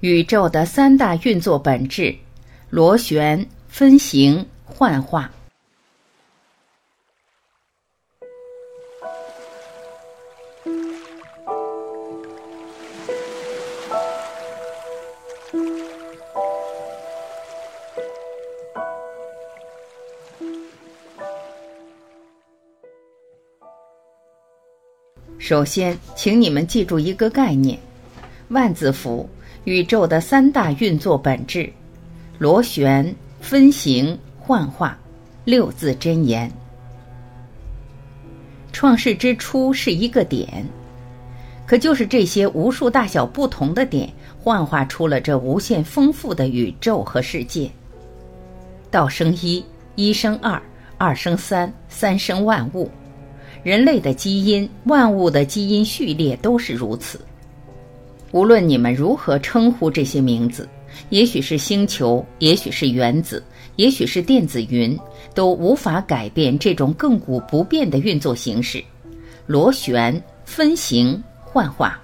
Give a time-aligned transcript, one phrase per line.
[0.00, 2.14] 宇宙的三大运作本质：
[2.68, 5.30] 螺旋、分形、幻化。
[25.38, 27.78] 首先，请你们记住一个概念：
[28.48, 29.28] 万字符，
[29.66, 31.68] 宇宙的三大运作本质：
[32.38, 34.96] 螺旋、分形、幻化。
[35.44, 36.50] 六字真言。
[38.72, 40.64] 创世之初是一个点，
[41.66, 44.08] 可就是这些无数大小不同的点，
[44.40, 47.68] 幻化出了这无限丰富的宇宙和世界。
[48.88, 49.64] 道生一，
[49.96, 50.62] 一生二，
[50.96, 52.88] 二生三，三生万物。
[53.64, 57.20] 人类的基因，万物的基因序列都是如此。
[58.36, 60.68] 无论你们如何称呼这些名字，
[61.08, 63.42] 也许是星球，也许是原子，
[63.76, 64.94] 也许是电子云，
[65.34, 68.84] 都无法改变这种亘古不变的运作形式：
[69.46, 71.98] 螺旋、分形、幻化。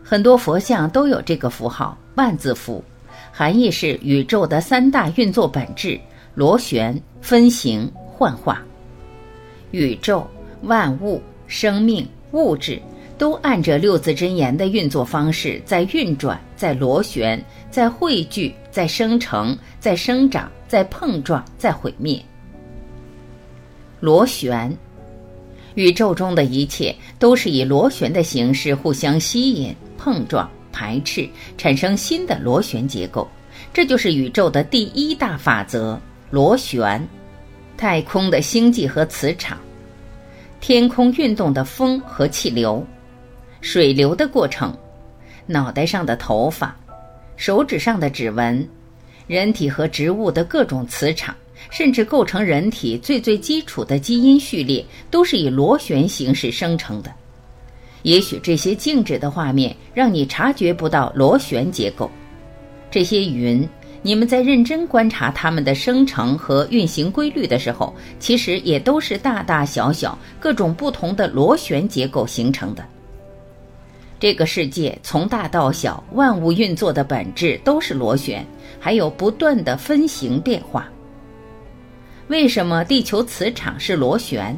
[0.00, 2.84] 很多佛像都有这个符号——万字符，
[3.32, 5.98] 含义是宇宙的三大运作本质：
[6.36, 8.62] 螺旋、分形、幻化。
[9.72, 10.24] 宇宙、
[10.62, 12.80] 万物、生命、物质，
[13.20, 17.38] 都按着六字真言的运作方式在运转，在螺旋，
[17.70, 22.18] 在汇聚，在生成，在生长，在碰撞，在毁灭。
[24.00, 24.74] 螺旋，
[25.74, 33.28] 宇宙中的一切都是以螺旋的形式互相吸引、碰撞、排斥，产生新的螺旋结构。
[33.70, 36.00] 这就是宇宙的第一大法则——
[36.32, 37.06] 螺旋。
[37.76, 39.58] 太空的星际和磁场，
[40.58, 42.82] 天空运动的风和气流，
[43.60, 44.76] 水流的过程，
[45.46, 46.74] 脑袋上的头发，
[47.36, 48.66] 手指上的指纹，
[49.26, 51.34] 人体和植物的各种磁场，
[51.70, 57.12] 甚至构成人体最最基础的基因序列，都是以螺旋形式生成的。
[58.02, 62.10] 也许这些静止的画面让你察觉不到螺旋结构，
[62.90, 63.68] 这些云。
[64.02, 72.82] 你们在认真观察它们的生成和运行规律的时候，其实也都是大大小小、各种不同的螺旋结构形成的。
[74.20, 78.46] 这个世界从大到小，万物运作的本质都是螺旋，
[78.78, 80.86] 还有不断的分形变化。
[82.28, 84.54] 为什么地球磁场是螺旋？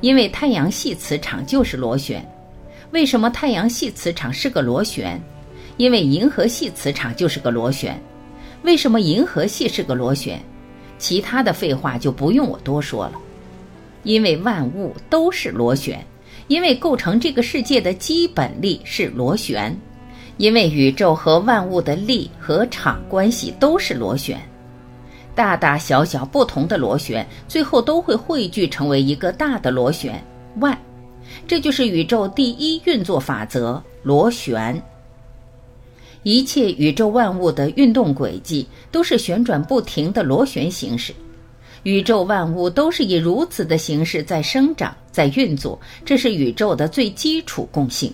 [0.00, 2.26] 因为太阳系磁场就是螺旋。
[2.92, 5.20] 为什么太阳系磁场是个螺旋？
[5.76, 8.00] 因为银河系磁场就是个螺旋。
[8.62, 10.42] 为什么银河系是个螺旋？
[10.96, 13.20] 其他的废话就不用我多说了。
[14.02, 16.02] 因为万物都是螺旋，
[16.48, 19.74] 因为构成这个世界的基本力是螺旋，
[20.36, 24.38] 因为宇宙和万物的力和场关系都是螺旋，
[25.34, 30.22] 大大小小不同的螺旋，最后都会汇聚成为一个大的螺旋
[30.60, 30.78] 万。
[31.46, 34.80] 这就是宇宙第一运作法则——螺旋。
[36.22, 41.14] 一切宇宙万物的运动轨迹都是旋转不停的螺旋形式，
[41.84, 48.12] 宇宙万物都是以如此的形式在生长、在运作，这是宇宙的最基础共性。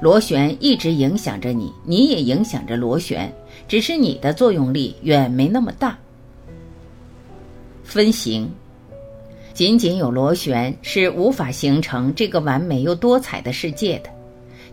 [0.00, 3.32] 螺旋一直影响着你，你也影响着螺旋，
[3.66, 5.98] 只是你的作用力远没那么大。
[7.84, 8.50] 分形，
[9.54, 14.10] 仅仅有螺旋是无法形成这个完美又多彩的世界的。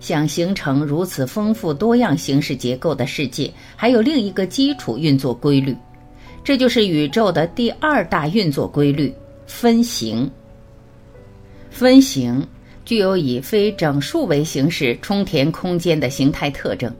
[0.02, 5.76] 想形成如此丰富多样形式结构的世界，还有另一个基础运作规律，
[6.44, 9.14] 这就是宇宙的第二大运作规律——
[9.46, 10.30] 分形。
[11.70, 12.46] 分形
[12.84, 16.92] 具有以非整数为形式充填空间的形态特征，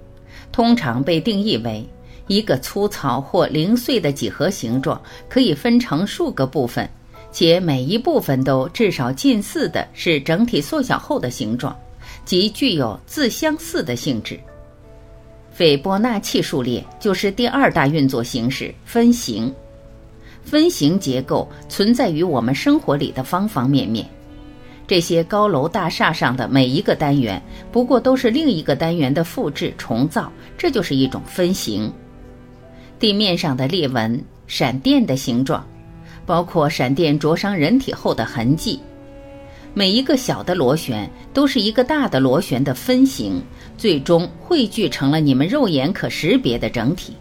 [0.52, 1.84] 通常被定义为
[2.28, 6.88] 一个粗糙或零碎的几何形状，可以分成数个部分，
[7.32, 11.76] 且每一部分都至少近似的是整体缩小后的形状。
[12.26, 14.40] 即具有自相似的性质。
[15.60, 19.54] 斐波那契数列就是第二大运作形式——分形。
[20.42, 24.10] 分形结构存在于我们生活里的方方面面。
[24.88, 31.92] 这些高楼大厦上的每一个单元，不过都是另一个单元的复制重造，这就是一种分形。
[32.98, 35.68] 地面上的裂纹、闪电的形状，
[36.26, 38.80] 包括闪电灼伤人体后的痕迹。
[39.74, 43.40] 每一个小的螺旋都是一个大的螺旋的分形，
[43.80, 47.14] 最终汇聚成了你们肉眼可识别的整体。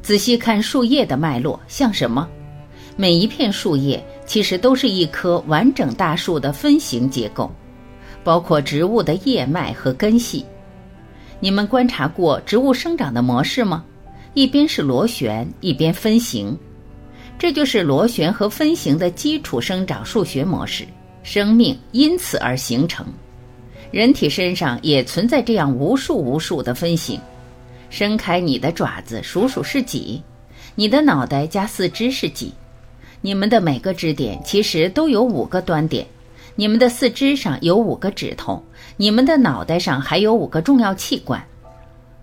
[0.00, 2.28] 仔细看树叶的脉络，像什么？
[2.96, 7.50] 每一片树叶其实都是一棵完整大树的分形结构，
[8.22, 10.46] 包括植物的叶脉和根系。
[11.40, 13.84] 你们观察过植物生长的模式吗？
[14.34, 16.56] 一边是螺旋，一边分形，
[17.36, 20.86] 这就是螺旋和分形的基础生长数学模式。
[21.24, 23.04] 生命因此而形成。
[23.90, 27.20] 人体身上也存在这样无数无数的分形。
[27.90, 30.22] 伸开你的爪子，数数是几？
[30.74, 32.52] 你的脑袋加四肢是几？
[33.20, 36.06] 你们的每个支点其实都有五个端点。
[36.54, 38.62] 你们的四肢上有五个指头，
[38.96, 41.42] 你们的脑袋上还有五个重要器官：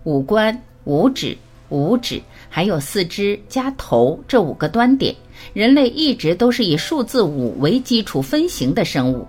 [0.04, 1.36] 五官、五指、
[1.70, 5.14] 五指，还有四肢加头这五个端点。
[5.52, 9.26] 人类一直都是以数字五为基础分形的生物。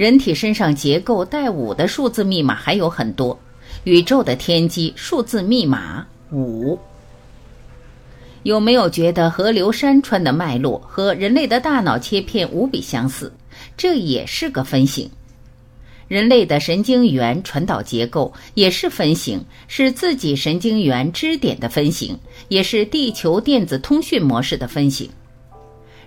[0.00, 3.38] 人体身上结构带五的数字密码还有很多。
[3.84, 6.78] 宇宙的天机数字密码五。
[8.44, 13.30] 有没有觉得河流山川的脉络和人类的大脑切片无比相似？
[13.76, 15.10] 这也是个分形。
[16.08, 22.18] 人类的神经元传导结构也是分形，是自己神经元支点的分形，
[22.48, 25.10] 也是地球电子通讯模式的分形。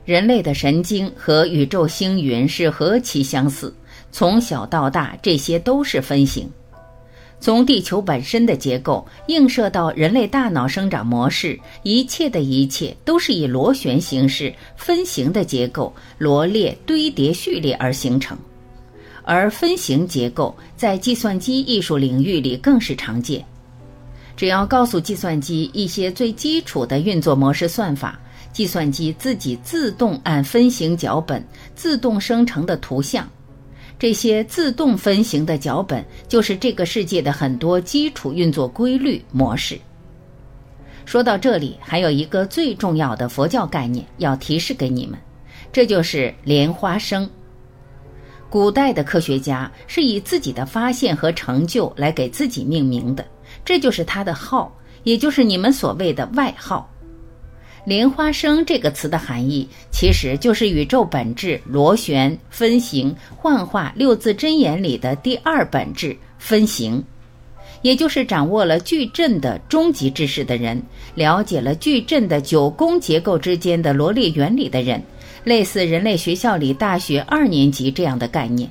[0.04, 3.74] 人类的神经和宇宙星云是何其相似，
[4.14, 6.48] 从小到大，这些都是分形。
[7.40, 18.38] 从地球本身的结构映射到人类大脑生长模式，一切的一切都是以螺旋形式分形的结构罗列堆叠序列而形成。
[19.24, 23.44] 而分形结构在计算机艺术领域里更是常见。
[24.38, 28.20] 只要告诉计算机一些最基础的运作模式算法。
[28.52, 31.44] 计算机自己自动按分形脚本
[31.74, 33.28] 自动生成的图像，
[33.98, 39.80] 这些自动分形的脚本就是这个世界的很多基础运作规律模式。
[41.06, 45.20] 说到这里，还有一个最重要的佛教概念要提示给你们，
[45.72, 47.30] 这就是莲花生。
[48.50, 53.26] 古代的科学家是以自己的发现和成就来给自己命名的，
[53.66, 54.72] 这就是他的号，
[55.04, 56.90] 也就是你们所谓的外号。
[57.86, 67.04] 莲花生这个词的含义，其实就是宇宙本质螺旋分形幻化六字真言里的第二本质分形，
[67.82, 70.82] 也就是掌握了矩阵的终极知识的人，
[71.14, 75.04] 了解了矩阵的九宫结构之间的罗列原理的人，
[75.44, 78.70] 类似人类学校里大学二年级这样的概念。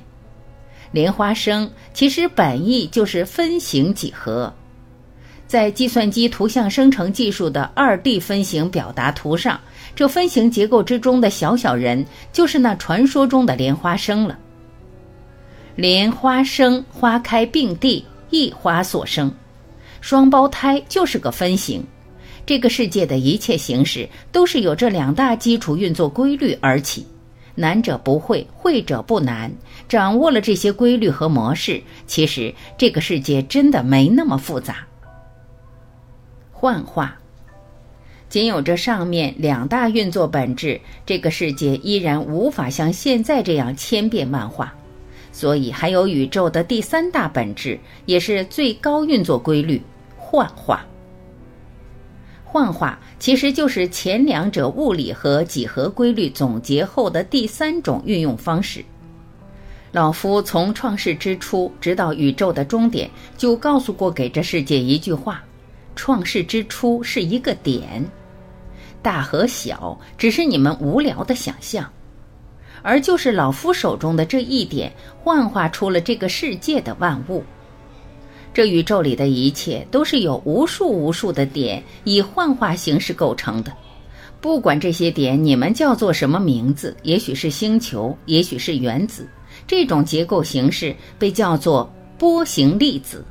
[0.91, 4.51] 莲花生其实本意就是分形几何。
[5.53, 9.61] 在计算机图像生成技术的二 D 分形表达图上，
[9.95, 14.35] 这分形结构之中的小小人就是那传说中的莲花生了。
[15.75, 19.31] 莲花生，花开并蒂，一花所生，
[20.01, 21.83] 双胞胎就是个分形。
[22.47, 27.05] 这个世界的一切形式都是有这两大基础运作规律而起，
[27.53, 29.53] 难者不会，会者不难。
[29.87, 34.77] 掌握了这些规律和模式，其实这个世界真的没那么复杂。
[36.63, 37.17] 幻化，
[38.29, 44.73] 仅有这上面两大运作本质，这个世界依然无法像现在这样千变万化。
[45.33, 49.81] 所以还有宇宙的第三大本质，也是最高运作规律——
[50.15, 50.85] 幻化。
[52.45, 58.85] 幻化其实就是前两者物理和几何规律总结后的第三种运用方式。
[59.91, 65.43] 老夫从创世之初直到宇宙的终点，就告诉过给这世界一句话。
[65.95, 68.03] 创世之初是一个点，
[69.01, 71.89] 大和小只是你们无聊的想象，
[72.81, 74.91] 而就是老夫手中的这一点，
[75.23, 77.43] 幻化出了这个世界的万物。
[78.53, 83.73] 这宇宙里的一切都是有无数无数的点以幻化形式构成的，
[84.39, 89.27] 不管这些点你们叫做什么名字，也许是星球，也许是原子，
[89.65, 93.25] 这种结构形式被叫做波形粒子。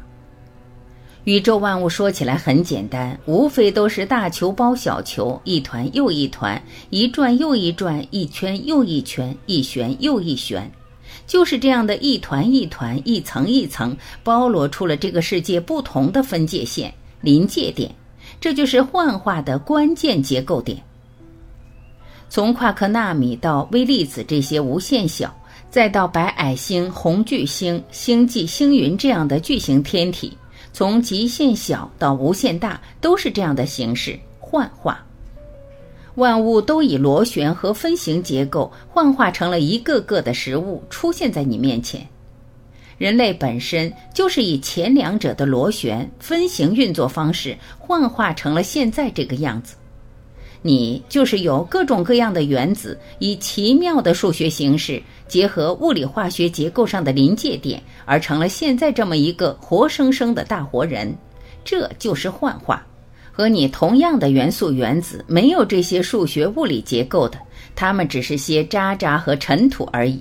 [1.25, 6.61] 宇宙万物说起来很简单，无非都是大球包小球，一团又一团，
[6.91, 10.69] 一转又一转，一圈又一圈，一旋又一旋，
[11.25, 17.95] 就是这样的一团一团，一层一层，包罗出了这个世界不同的分界线、临界点，
[18.41, 20.77] 这就是幻化的关键结构点。
[22.29, 25.33] 从夸克纳米到微粒子这些无限小，
[25.71, 30.37] 再到白矮星、红巨星、星际星云这样的巨型天体。
[30.73, 35.05] 从极限小到无限大，都是这样的形式幻化。
[36.17, 42.07] 万物都以螺旋和分形结构幻化成了一个个的食物，出现在你面前。
[42.99, 49.75] 人类本身就是以前两者的螺旋分形运作方式幻化成了现在这个样子。
[50.61, 55.03] 你就是由各种各样的原子以奇妙的数学形式
[55.33, 61.11] 结合物理化学结构上的临界点，而成了现在这么一个活生生的大活人。
[61.65, 62.87] 这就是幻化。
[63.33, 67.39] 和你同样的元素原子，没有这些数学物理结构的，
[67.75, 70.21] 它们只是些渣渣和尘土而已。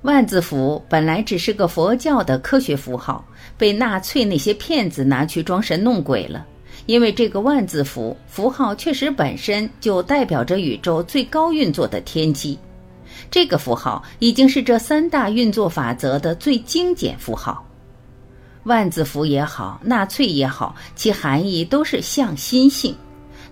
[0.00, 3.22] 万字符本来只是个佛教的科学符号，
[3.58, 6.46] 被纳粹那些骗子拿去装神弄鬼了。
[6.86, 12.58] 因为这个万字符符号确实本身就代表着宇宙最高运作的天机，
[13.30, 17.66] 这个符号已经是这三大运作法则的最精简符号。
[18.64, 22.94] 万字符也好，纳粹也好，其含义都是向心性。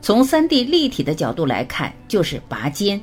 [0.01, 3.01] 从三 D 立体的角度来看，就是拔尖。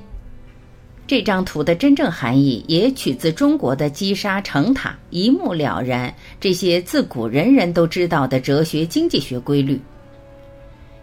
[1.06, 6.14] 这张图的真正含义也取自中国的积沙成塔，一目了然。
[6.40, 9.80] 这些自古人人都知道的哲学经济学规律。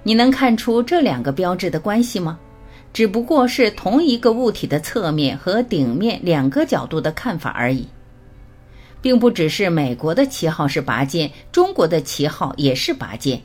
[0.03, 2.39] 你能看出这两个标志的关系吗？
[2.97, 7.87] 只不过是同一个物体的侧面和顶面两个角度的看法而已，
[9.03, 13.39] 并不只是美国的旗号是拔剑，中国的旗号也是拔剑。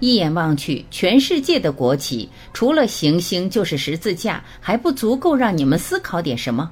[0.00, 6.70] 一眼望去，全世界的国旗除了行星就是十字架，还不足够让你们思考点什么？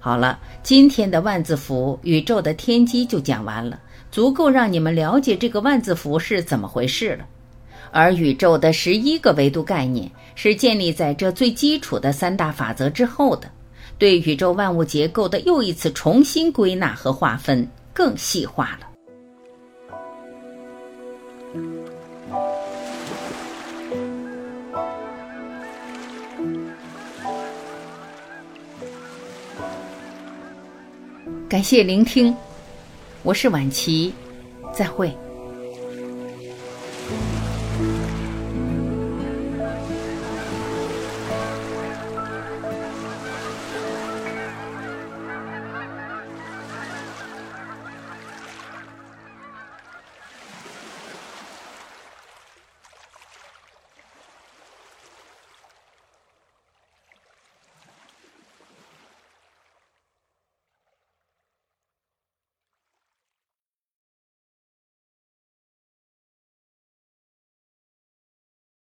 [0.00, 3.78] 好了，今天的万字符宇宙的天机就讲完了，
[4.10, 7.26] 足够让你们了解这个万字符是怎么回事了。
[7.90, 13.50] 而宇宙的十一个维度概念是建立在这最基础的三大法则之后的，
[13.98, 18.86] 对宇宙万物结构的又一次重新归纳和划分，更细化了。
[31.48, 32.34] 感谢聆听，
[33.22, 34.12] 我是晚琪，
[34.74, 35.16] 再会。